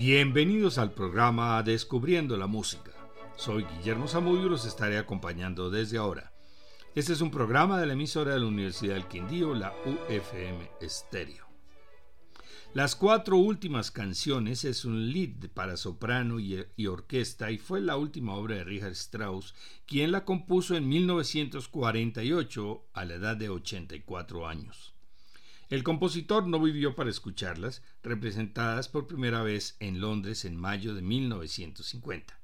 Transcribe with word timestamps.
Bienvenidos 0.00 0.78
al 0.78 0.94
programa 0.94 1.62
Descubriendo 1.62 2.38
la 2.38 2.46
Música. 2.46 2.90
Soy 3.36 3.64
Guillermo 3.64 4.08
Zamudio 4.08 4.46
y 4.46 4.48
los 4.48 4.64
estaré 4.64 4.96
acompañando 4.96 5.68
desde 5.68 5.98
ahora. 5.98 6.32
Este 6.94 7.12
es 7.12 7.20
un 7.20 7.30
programa 7.30 7.78
de 7.78 7.84
la 7.84 7.92
emisora 7.92 8.32
de 8.32 8.40
la 8.40 8.46
Universidad 8.46 8.94
del 8.94 9.08
Quindío, 9.08 9.54
la 9.54 9.74
UFM 9.84 10.70
Estéreo. 10.80 11.46
Las 12.72 12.96
cuatro 12.96 13.36
últimas 13.36 13.90
canciones 13.90 14.64
es 14.64 14.86
un 14.86 15.12
lead 15.12 15.50
para 15.52 15.76
soprano 15.76 16.40
y, 16.40 16.64
y, 16.76 16.86
orquesta 16.86 17.50
y 17.50 17.58
fue 17.58 17.82
la 17.82 17.98
última 17.98 18.36
obra 18.36 18.54
de 18.54 18.64
Richard 18.64 18.92
Strauss, 18.92 19.54
quien 19.84 20.12
la 20.12 20.24
compuso 20.24 20.76
en 20.76 20.88
1948 20.88 22.86
a 22.94 23.04
la 23.04 23.14
edad 23.16 23.36
de 23.36 23.50
84 23.50 24.48
años. 24.48 24.94
El 25.70 25.84
compositor 25.84 26.48
no 26.48 26.60
vivió 26.60 26.96
para 26.96 27.10
escucharlas, 27.10 27.84
representadas 28.02 28.88
por 28.88 29.06
primera 29.06 29.44
vez 29.44 29.76
en 29.78 30.00
Londres 30.00 30.44
en 30.44 30.56
mayo 30.56 30.96
de 30.96 31.02
1950. 31.02 32.40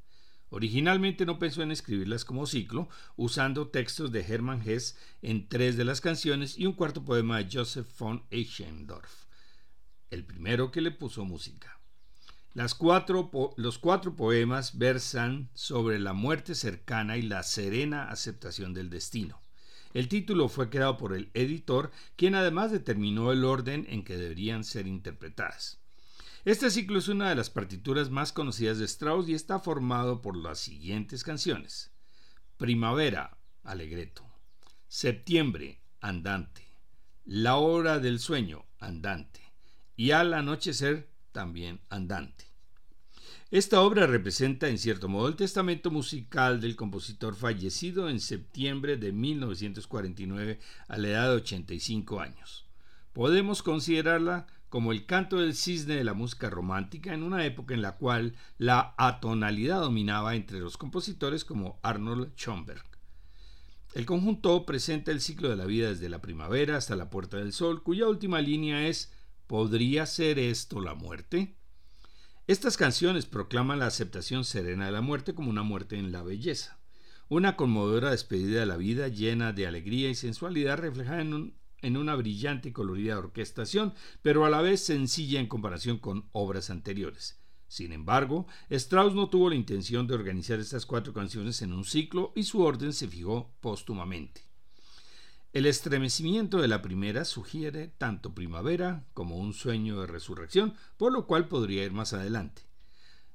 Originalmente 0.49 1.27
no 1.27 1.41
pensó 1.41 1.63
en 1.63 1.73
escribirlas 1.73 2.25
como 2.25 2.47
ciclo, 2.47 2.89
usando 3.17 3.67
textos 3.67 4.13
de 4.13 4.21
Hermann 4.21 4.63
Hesse 4.65 4.97
en 5.23 5.49
tres 5.49 5.77
de 5.77 5.85
las 5.85 6.01
canciones 6.01 6.57
y 6.57 6.67
un 6.67 6.75
cuarto 6.75 7.05
poema 7.05 7.39
de 7.39 7.49
Joseph 7.53 7.89
von 7.99 8.23
Eichendorff, 8.31 9.25
el 10.13 10.25
primero 10.25 10.71
que 10.71 10.81
le 10.81 10.93
puso 10.93 11.25
música. 11.25 11.81
Las 12.55 12.77
cuatro, 12.77 13.33
los 13.57 13.79
cuatro 13.79 14.15
poemas 14.15 14.79
versan 14.79 15.51
sobre 15.53 15.99
la 15.99 16.13
muerte 16.13 16.55
cercana 16.55 17.17
y 17.17 17.23
la 17.23 17.43
serena 17.43 18.09
aceptación 18.09 18.73
del 18.73 18.89
destino. 18.89 19.43
El 19.97 20.09
título 20.09 20.51
fue 20.51 20.69
creado 20.69 20.99
por 20.99 21.15
el 21.15 21.31
editor, 21.33 21.91
quien 22.17 22.35
además 22.35 22.71
determinó 22.71 23.33
el 23.33 23.47
orden 23.47 23.87
en 23.89 24.05
que 24.05 24.19
deberían 24.19 24.63
ser 24.63 24.87
interpretadas. 24.87 25.81
Este 26.45 26.71
ciclo 26.71 26.99
es 26.99 27.09
una 27.09 27.31
de 27.31 27.35
las 27.35 27.49
partituras 27.49 28.11
más 28.11 28.31
conocidas 28.31 28.79
de 28.79 28.85
Strauss 28.85 29.27
y 29.27 29.33
está 29.33 29.59
formado 29.59 30.21
por 30.21 30.37
las 30.37 30.59
siguientes 30.59 31.25
canciones. 31.25 31.93
Primavera, 32.59 33.39
Alegreto. 33.65 34.23
Septiembre, 34.87 35.81
Andante. 36.03 36.67
La 37.25 37.57
hora 37.57 37.99
del 37.99 38.19
sueño, 38.19 38.67
Andante. 38.79 39.51
Y 39.97 40.11
al 40.11 40.35
anochecer, 40.35 41.09
también 41.33 41.81
Andante. 41.89 42.46
Esta 43.53 43.81
obra 43.81 44.09
representa 44.09 44.69
en 44.69 44.77
cierto 44.77 45.09
modo 45.09 45.29
el 45.29 45.37
testamento 45.37 45.93
musical 45.93 46.61
del 46.61 46.75
compositor 46.75 47.37
fallecido 47.37 48.09
en 48.09 48.19
septiembre 48.19 48.97
de 48.97 49.13
1949 49.13 50.59
a 50.89 50.99
la 50.99 51.09
edad 51.09 51.29
de 51.29 51.37
85 51.37 52.19
años. 52.21 52.67
Podemos 53.13 53.63
considerarla 53.63 54.49
como 54.69 54.91
el 54.91 55.07
canto 55.07 55.39
del 55.39 55.55
cisne 55.55 55.95
de 55.95 56.03
la 56.03 56.13
música 56.13 56.51
romántica 56.51 57.15
en 57.15 57.23
una 57.23 57.47
época 57.47 57.73
en 57.75 57.83
la 57.83 57.93
cual 57.93 58.35
la 58.59 58.97
atonalidad 58.99 59.79
dominaba 59.79 60.35
entre 60.35 60.59
los 60.59 60.77
compositores 60.77 61.45
como 61.45 61.79
Arnold 61.85 62.33
Schoenberg. 62.37 62.83
El 63.95 64.07
conjunto 64.07 64.67
presenta 64.67 65.13
el 65.13 65.21
ciclo 65.21 65.49
de 65.49 65.57
la 65.57 65.67
vida 65.67 65.91
desde 65.91 66.09
la 66.09 66.21
primavera 66.21 66.77
hasta 66.77 66.97
la 66.97 67.11
puerta 67.11 67.37
del 67.37 67.53
sol, 67.53 67.85
cuya 67.85 68.09
última 68.09 68.41
línea 68.41 68.89
es 68.89 69.13
¿Podría 69.47 70.05
ser 70.07 70.41
esto 70.41 70.81
la 70.81 70.95
muerte? 70.95 71.55
Estas 72.49 72.77
canciones 72.77 73.27
proclaman 73.27 73.81
la 73.81 73.89
aceptación 73.89 74.45
serena 74.45 74.87
de 74.87 74.93
la 74.93 75.01
muerte 75.01 75.35
como 75.35 75.51
una 75.51 75.65
muerte 75.65 75.99
en 75.99 76.13
la 76.13 76.23
belleza, 76.23 76.79
una 77.29 77.57
conmovedora 77.57 78.13
despedida 78.13 78.61
de 78.61 78.67
la 78.67 78.77
vida 78.77 79.09
llena 79.09 79.53
de 79.53 79.67
alegría 79.67 80.11
y 80.11 80.15
sensualidad 80.15 80.79
reflejada 80.79 81.23
en, 81.23 81.97
una 81.97 82.15
brillante 82.15 82.69
y 82.69 82.73
colorida 82.73 83.19
orquestación, 83.19 83.95
pero 84.23 84.45
a 84.45 84.51
la 84.51 84.63
vez 84.63 84.85
sencilla 84.85 85.41
en 85.41 85.49
comparación 85.49 85.99
con 85.99 86.29
obras 86.31 86.71
anteriores. 86.71 87.41
Sin 87.67 87.91
embargo, 87.91 88.47
Strauss 88.71 89.13
no 89.13 89.29
tuvo 89.29 89.51
la 89.51 89.57
intención 89.57 90.07
de 90.07 90.15
organizar 90.15 90.61
estas 90.61 90.87
cuatro 90.87 91.13
canciones 91.13 91.63
en 91.63 91.73
un 91.73 91.85
ciclo 91.85 92.33
y 92.37 92.45
su 92.45 92.63
orden 92.63 92.93
se 92.93 93.09
fijó 93.09 93.57
póstumamente. 93.61 94.46
El 95.57 95.65
estremecimiento 95.65 96.61
de 96.61 96.69
la 96.69 96.83
primera 96.83 97.25
sugiere 97.25 97.89
tanto 97.89 98.35
primavera 98.35 99.07
como 99.15 99.39
un 99.39 99.55
sueño 99.55 99.99
de 99.99 100.07
resurrección, 100.07 100.75
por 100.99 101.15
lo 101.15 101.27
cual 101.27 101.49
podría 101.49 101.83
ir 101.83 101.93
más 101.93 102.13
adelante. 102.13 102.61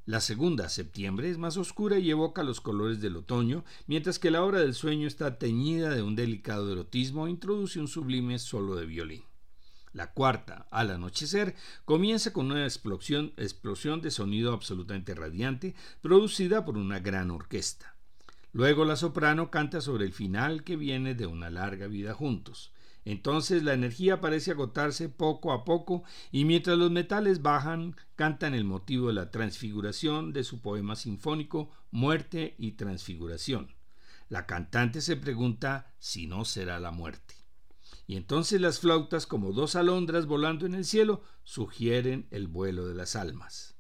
La 0.06 0.22
segunda, 0.22 0.70
septiembre, 0.70 1.32
es 1.32 1.40
más 1.40 1.58
oscura 1.58 1.98
y 1.98 2.12
evoca 2.12 2.44
los 2.44 2.62
colores 2.62 3.02
del 3.02 3.18
otoño, 3.18 3.66
mientras 3.88 4.20
que 4.20 4.30
la 4.30 4.44
obra 4.44 4.60
del 4.60 4.76
sueño 4.76 5.08
está 5.08 5.40
teñida 5.40 5.90
de 5.96 6.04
un 6.04 6.16
delicado 6.16 6.72
erotismo 6.72 7.26
e 7.26 7.32
introduce 7.32 7.80
un 7.80 7.88
sublime 7.88 8.38
solo 8.38 8.76
de 8.76 8.86
violín. 8.86 9.24
La 9.92 10.14
cuarta, 10.14 10.68
al 10.70 10.92
anochecer, 10.92 11.56
comienza 11.86 12.32
con 12.34 12.52
una 12.52 12.66
explosión, 12.66 13.34
explosión 13.36 14.00
de 14.00 14.12
sonido 14.12 14.54
absolutamente 14.54 15.16
radiante, 15.16 15.74
producida 16.04 16.66
por 16.66 16.78
una 16.78 17.00
gran 17.00 17.32
orquesta. 17.32 17.96
Luego 18.54 18.84
la 18.84 18.96
soprano 18.96 19.50
canta 19.50 19.80
sobre 19.82 20.06
el 20.06 20.14
final 20.14 20.64
que 20.64 20.76
viene 20.76 21.16
de 21.16 21.26
una 21.26 21.50
larga 21.50 21.88
vida 21.88 22.14
juntos. 22.14 22.74
Entonces 23.04 23.64
la 23.64 23.74
energía 23.74 24.22
parece 24.22 24.52
agotarse 24.52 25.10
poco 25.10 25.54
a 25.54 25.64
poco 25.64 26.04
y 26.32 26.46
mientras 26.46 26.78
los 26.78 26.92
metales 26.92 27.42
bajan, 27.42 27.96
cantan 28.16 28.54
el 28.54 28.64
motivo 28.64 29.08
de 29.08 29.14
la 29.14 29.32
transfiguración 29.32 30.34
de 30.34 30.44
su 30.44 30.62
poema 30.62 30.96
sinfónico 30.96 31.72
Muerte 31.90 32.56
y 32.58 32.74
Transfiguración. 32.74 33.74
La 34.30 34.46
cantante 34.46 35.02
se 35.02 35.18
pregunta 35.18 35.94
si 35.98 36.28
no 36.28 36.46
será 36.46 36.80
la 36.80 36.92
muerte. 36.92 37.36
Y 38.06 38.18
entonces 38.18 38.62
las 38.62 38.80
flautas, 38.80 39.26
como 39.26 39.52
dos 39.52 39.76
alondras 39.76 40.26
volando 40.26 40.66
en 40.66 40.76
el 40.76 40.86
cielo, 40.86 41.24
sugieren 41.44 42.28
el 42.30 42.48
vuelo 42.48 42.88
de 42.88 42.96
las 42.96 43.16
almas. 43.16 43.71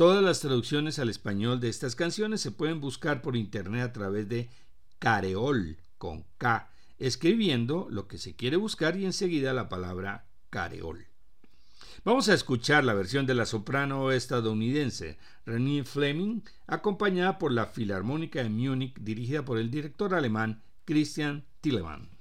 Todas 0.00 0.24
las 0.24 0.40
traducciones 0.40 0.98
al 0.98 1.10
español 1.10 1.60
de 1.60 1.68
estas 1.68 1.94
canciones 1.94 2.40
se 2.40 2.52
pueden 2.52 2.80
buscar 2.80 3.20
por 3.20 3.36
internet 3.36 3.82
a 3.82 3.92
través 3.92 4.26
de 4.30 4.48
Careol 4.98 5.76
con 5.98 6.24
K, 6.38 6.70
escribiendo 6.98 7.86
lo 7.90 8.08
que 8.08 8.16
se 8.16 8.34
quiere 8.34 8.56
buscar 8.56 8.96
y 8.96 9.04
enseguida 9.04 9.52
la 9.52 9.68
palabra 9.68 10.24
Careol. 10.48 11.06
Vamos 12.02 12.30
a 12.30 12.32
escuchar 12.32 12.82
la 12.82 12.94
versión 12.94 13.26
de 13.26 13.34
la 13.34 13.44
soprano 13.44 14.10
estadounidense 14.10 15.18
Renée 15.44 15.84
Fleming, 15.84 16.40
acompañada 16.66 17.38
por 17.38 17.52
la 17.52 17.66
Filarmónica 17.66 18.42
de 18.42 18.48
Múnich, 18.48 18.98
dirigida 19.00 19.44
por 19.44 19.58
el 19.58 19.70
director 19.70 20.14
alemán 20.14 20.62
Christian 20.86 21.44
Tillemann. 21.60 22.19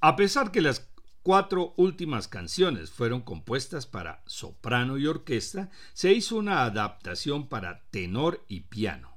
A 0.00 0.14
pesar 0.14 0.52
que 0.52 0.60
las 0.60 0.88
cuatro 1.24 1.74
últimas 1.76 2.28
canciones 2.28 2.90
fueron 2.90 3.20
compuestas 3.20 3.86
para 3.86 4.22
soprano 4.26 4.96
y 4.96 5.06
orquesta, 5.06 5.70
se 5.92 6.12
hizo 6.12 6.36
una 6.36 6.62
adaptación 6.62 7.48
para 7.48 7.82
tenor 7.90 8.44
y 8.46 8.60
piano. 8.60 9.16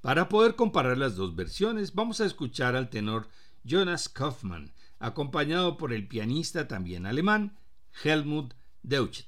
Para 0.00 0.30
poder 0.30 0.56
comparar 0.56 0.96
las 0.96 1.16
dos 1.16 1.36
versiones, 1.36 1.94
vamos 1.94 2.22
a 2.22 2.24
escuchar 2.24 2.74
al 2.74 2.88
tenor 2.88 3.28
Jonas 3.64 4.08
Kaufmann, 4.08 4.72
acompañado 4.98 5.76
por 5.76 5.92
el 5.92 6.08
pianista 6.08 6.66
también 6.68 7.04
alemán 7.04 7.58
Helmut 8.02 8.54
Deutsch. 8.82 9.26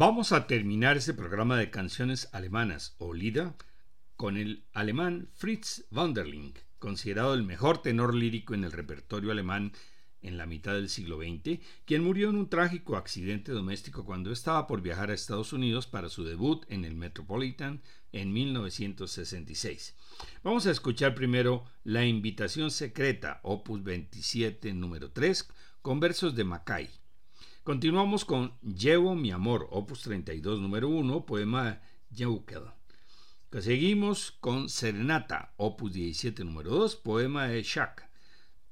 Vamos 0.00 0.30
a 0.30 0.46
terminar 0.46 0.96
este 0.96 1.12
programa 1.12 1.56
de 1.56 1.70
canciones 1.70 2.28
alemanas 2.30 2.94
o 2.98 3.12
Lieder 3.12 3.54
con 4.14 4.36
el 4.36 4.64
alemán 4.72 5.28
Fritz 5.34 5.86
Wanderling, 5.90 6.54
considerado 6.78 7.34
el 7.34 7.42
mejor 7.42 7.82
tenor 7.82 8.14
lírico 8.14 8.54
en 8.54 8.62
el 8.62 8.70
repertorio 8.70 9.32
alemán 9.32 9.72
en 10.22 10.38
la 10.38 10.46
mitad 10.46 10.74
del 10.74 10.88
siglo 10.88 11.18
XX, 11.18 11.58
quien 11.84 12.04
murió 12.04 12.30
en 12.30 12.36
un 12.36 12.48
trágico 12.48 12.94
accidente 12.94 13.50
doméstico 13.50 14.04
cuando 14.04 14.30
estaba 14.30 14.68
por 14.68 14.82
viajar 14.82 15.10
a 15.10 15.14
Estados 15.14 15.52
Unidos 15.52 15.88
para 15.88 16.08
su 16.08 16.22
debut 16.22 16.64
en 16.68 16.84
el 16.84 16.94
Metropolitan 16.94 17.82
en 18.12 18.32
1966. 18.32 19.96
Vamos 20.44 20.68
a 20.68 20.70
escuchar 20.70 21.16
primero 21.16 21.64
La 21.82 22.04
Invitación 22.04 22.70
Secreta, 22.70 23.40
opus 23.42 23.82
27, 23.82 24.72
número 24.74 25.10
3, 25.10 25.48
con 25.82 25.98
versos 25.98 26.36
de 26.36 26.44
Mackay. 26.44 26.88
Continuamos 27.68 28.24
con 28.24 28.54
Llevo 28.62 29.14
mi 29.14 29.30
amor, 29.30 29.68
opus 29.70 30.00
32, 30.00 30.58
número 30.58 30.88
1, 30.88 31.26
poema 31.26 31.82
Jeukel. 32.10 32.62
Seguimos 33.60 34.32
con 34.40 34.70
Serenata, 34.70 35.52
opus 35.58 35.92
17 35.92 36.46
número 36.46 36.70
2, 36.70 36.96
poema 36.96 37.46
de 37.48 37.62
Shak, 37.62 38.08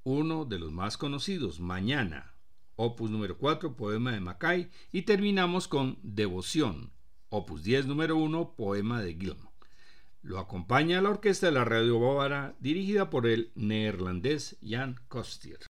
uno 0.05 0.47
de 0.47 0.59
los 0.59 0.73
más 0.73 0.97
conocidos, 0.97 1.61
Mañana, 1.61 2.33
opus 2.77 3.11
número 3.11 3.37
4, 3.37 3.77
poema 3.77 4.13
de 4.13 4.21
Mackay, 4.21 4.71
y 4.93 5.03
terminamos 5.03 5.69
con 5.69 5.99
Devoción, 6.03 6.91
opus 7.29 7.65
10 7.65 7.85
número 7.85 8.17
1, 8.17 8.55
poema 8.57 9.03
de 9.03 9.13
Gilmo. 9.13 9.53
Lo 10.23 10.39
acompaña 10.39 11.03
la 11.03 11.11
orquesta 11.11 11.49
de 11.49 11.53
la 11.53 11.67
Radio 11.67 12.01
Bávara, 12.01 12.57
dirigida 12.61 13.11
por 13.11 13.27
el 13.27 13.53
neerlandés 13.57 14.57
Jan 14.63 14.99
Kostier. 15.09 15.67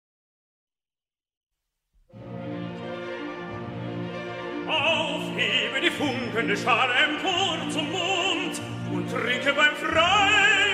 auf, 4.70 5.22
hebe 5.36 5.80
die 5.80 5.90
funkende 5.90 6.56
Schale 6.56 6.92
empor 7.04 7.58
zum 7.70 7.90
Mond 7.90 8.60
und 8.92 9.10
trinke 9.10 9.52
beim 9.52 9.74
Freien. 9.76 10.69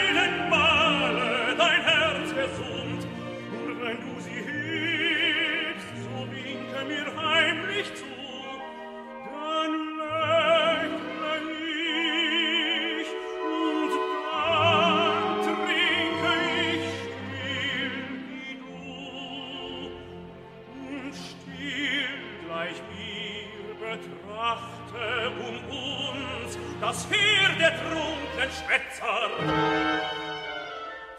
das 26.81 27.07
Heer 27.11 27.49
der 27.59 27.77
trunknen 27.79 28.51
Schwätzer. 28.51 29.31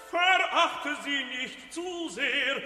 Verachte 0.09 0.95
sie 1.03 1.23
nicht 1.41 1.73
zu 1.73 2.09
sehr, 2.09 2.61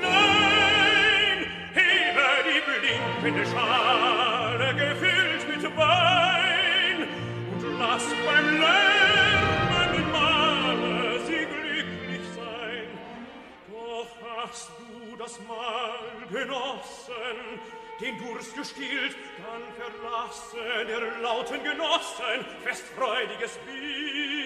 nein, 0.00 1.46
hebe 1.74 2.26
die 2.46 3.20
blinkende 3.20 3.50
Schale 3.50 4.74
gefüllt 4.74 5.48
mit 5.48 5.76
Wein 5.76 7.08
und 7.52 7.78
lass 7.78 8.04
beim 8.26 8.60
Lärmen 8.60 10.12
male 10.12 11.20
sie 11.26 11.46
glücklich 11.46 12.26
sein. 12.34 12.88
Doch 13.70 14.08
hast 14.38 14.70
du 14.78 15.16
das 15.16 15.38
Mal 15.40 16.28
genossen, 16.30 17.60
den 18.00 18.18
Durst 18.18 18.54
gestillt, 18.54 19.16
dann 19.38 19.62
verlassen 19.74 20.86
der 20.86 21.20
lauten 21.20 21.62
Genossen 21.62 22.44
festfreudiges 22.62 23.58
Bier. 23.66 24.45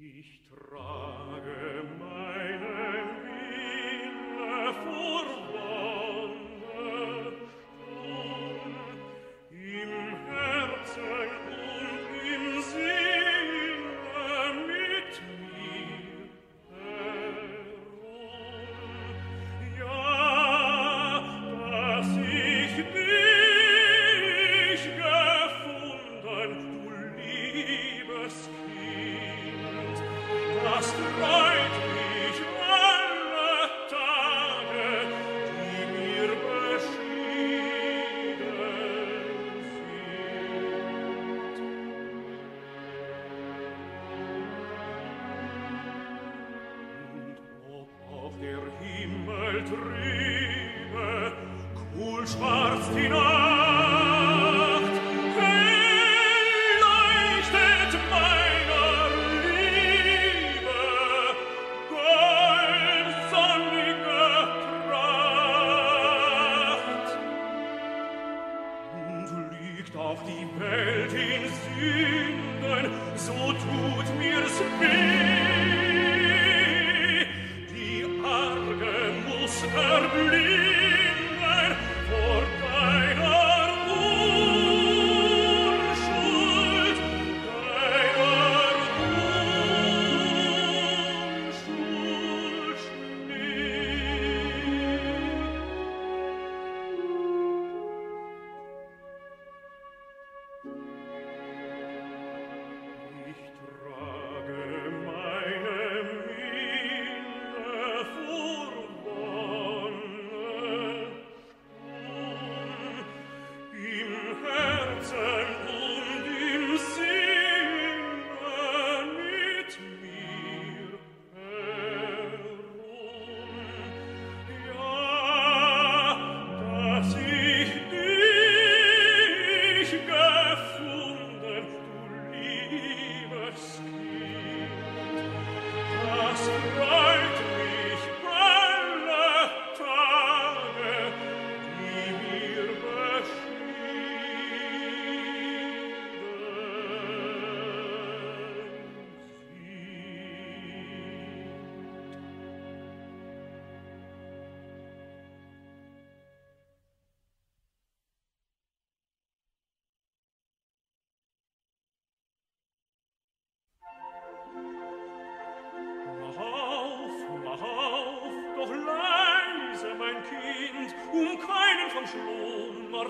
Ich 0.00 0.40
trage 0.48 1.61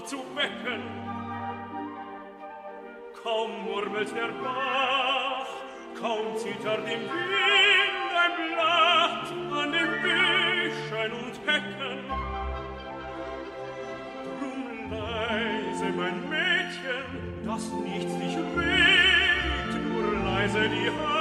zu 0.07 0.19
wecken. 0.35 0.83
Kaum 3.23 3.65
murmelt 3.65 4.15
der 4.15 4.33
Bach, 4.43 5.47
kaum 6.01 6.37
zittert 6.37 6.81
im 6.81 7.03
Wind 7.03 8.11
ein 8.23 8.35
Blatt 8.55 9.29
an 9.61 9.73
den 9.73 9.91
Büschen 10.03 11.13
und 11.13 11.35
Hecken. 11.47 11.99
Drum 14.39 14.91
leise, 14.91 15.93
mein 15.97 16.29
Mädchen, 16.29 17.47
dass 17.47 17.71
nichts 17.73 18.19
dich 18.19 18.37
weht, 18.57 19.73
nur 19.89 20.25
leise 20.25 20.69
die 20.69 20.91
Hand. 20.91 21.12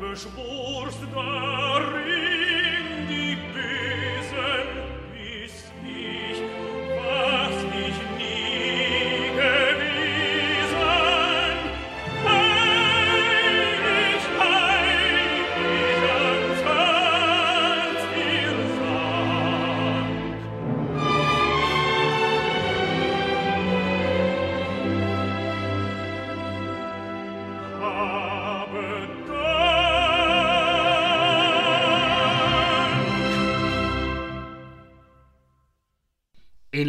beschworst 0.00 0.98
darin, 1.14 2.27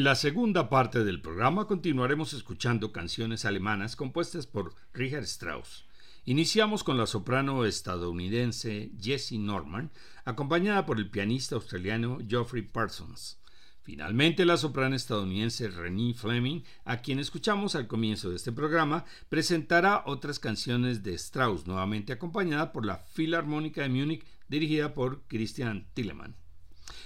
la 0.10 0.16
segunda 0.16 0.70
parte 0.70 1.04
del 1.04 1.22
programa 1.22 1.68
continuaremos 1.68 2.34
escuchando 2.34 2.92
canciones 2.92 3.46
alemanas 3.46 3.96
compuestas 3.96 4.48
por 4.48 4.74
Richard 4.92 5.26
Strauss. 5.26 5.86
Iniciamos 6.26 6.84
con 6.84 6.98
la 6.98 7.06
soprano 7.06 7.64
estadounidense 7.64 8.90
Jessie 9.00 9.38
Norman, 9.38 9.92
acompañada 10.26 10.88
por 10.88 10.98
el 10.98 11.12
pianista 11.12 11.54
australiano 11.54 12.18
Geoffrey 12.28 12.64
Parsons. 12.64 13.40
Finalmente, 13.84 14.46
la 14.46 14.58
soprano 14.58 14.96
estadounidense 14.96 15.70
Renée 15.70 16.16
Fleming, 16.16 16.64
a 16.86 17.04
quien 17.04 17.20
escuchamos 17.20 17.76
al 17.76 17.86
comienzo 17.86 18.32
de 18.32 18.38
este 18.38 18.52
programa, 18.52 19.06
presentará 19.30 20.02
otras 20.08 20.40
canciones 20.40 21.04
de 21.04 21.14
Strauss, 21.14 21.68
nuevamente 21.68 22.14
acompañada 22.14 22.72
por 22.74 22.84
la 22.84 22.98
Filarmónica 22.98 23.84
de 23.84 23.90
Múnich, 23.90 24.26
dirigida 24.48 24.96
por 24.96 25.22
Christian 25.28 25.86
Tillemann. 25.94 26.36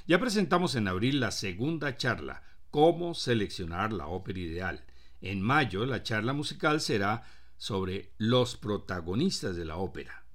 Ya 0.07 0.19
presentamos 0.19 0.75
en 0.75 0.87
abril 0.87 1.19
la 1.19 1.31
segunda 1.31 1.97
charla, 1.97 2.43
cómo 2.73 3.13
seleccionar 3.13 3.93
la 3.93 4.07
ópera 4.07 4.39
ideal. 4.39 4.83
En 5.21 5.43
mayo 5.43 5.85
la 5.85 6.01
charla 6.01 6.33
musical 6.33 6.81
será 6.81 7.23
sobre 7.55 8.13
los 8.17 8.57
protagonistas 8.57 9.55
de 9.55 9.63
la 9.63 9.77
ópera. 9.77 10.25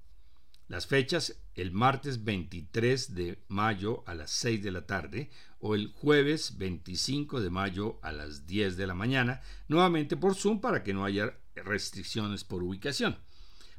Las 0.69 0.87
fechas 0.87 1.35
el 1.53 1.73
martes 1.73 2.23
23 2.23 3.13
de 3.13 3.43
mayo 3.49 4.05
a 4.07 4.15
las 4.15 4.31
6 4.31 4.63
de 4.63 4.71
la 4.71 4.85
tarde 4.85 5.29
o 5.59 5.75
el 5.75 5.91
jueves 5.91 6.57
25 6.57 7.41
de 7.41 7.49
mayo 7.49 7.99
a 8.03 8.13
las 8.13 8.47
10 8.47 8.77
de 8.77 8.87
la 8.87 8.93
mañana, 8.93 9.41
nuevamente 9.67 10.15
por 10.15 10.33
Zoom 10.33 10.61
para 10.61 10.81
que 10.81 10.93
no 10.93 11.03
haya 11.03 11.37
restricciones 11.55 12.45
por 12.45 12.63
ubicación. 12.63 13.17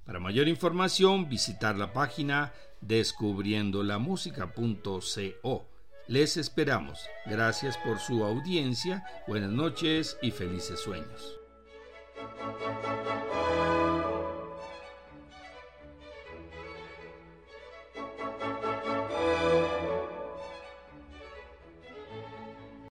Para 0.04 0.20
mayor 0.20 0.48
información, 0.48 1.30
visitar 1.30 1.78
la 1.78 1.94
página 1.94 2.52
descubriendolamusica.co 2.82 5.69
les 6.10 6.36
esperamos. 6.36 7.08
Gracias 7.24 7.78
por 7.78 8.00
su 8.00 8.24
audiencia, 8.24 9.04
buenas 9.28 9.50
noches 9.50 10.18
y 10.20 10.32
felices 10.32 10.80
sueños. 10.80 11.38